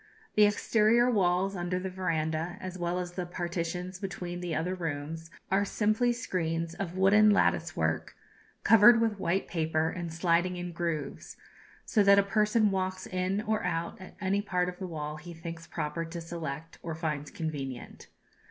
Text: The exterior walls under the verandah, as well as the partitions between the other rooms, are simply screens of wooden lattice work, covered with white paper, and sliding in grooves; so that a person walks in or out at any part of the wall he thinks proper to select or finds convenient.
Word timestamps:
The 0.33 0.45
exterior 0.45 1.11
walls 1.11 1.55
under 1.55 1.77
the 1.77 1.91
verandah, 1.91 2.57
as 2.59 2.75
well 2.75 2.97
as 2.97 3.11
the 3.11 3.27
partitions 3.27 3.99
between 3.99 4.39
the 4.39 4.55
other 4.55 4.73
rooms, 4.73 5.29
are 5.51 5.63
simply 5.63 6.11
screens 6.11 6.73
of 6.73 6.97
wooden 6.97 7.29
lattice 7.29 7.75
work, 7.77 8.15
covered 8.63 8.99
with 8.99 9.19
white 9.19 9.47
paper, 9.47 9.91
and 9.91 10.11
sliding 10.11 10.55
in 10.57 10.71
grooves; 10.71 11.37
so 11.85 12.01
that 12.01 12.17
a 12.17 12.23
person 12.23 12.71
walks 12.71 13.05
in 13.05 13.41
or 13.43 13.63
out 13.63 14.01
at 14.01 14.15
any 14.19 14.41
part 14.41 14.67
of 14.69 14.79
the 14.79 14.87
wall 14.87 15.17
he 15.17 15.35
thinks 15.35 15.67
proper 15.67 16.03
to 16.03 16.19
select 16.19 16.79
or 16.81 16.95
finds 16.95 17.29
convenient. 17.29 18.07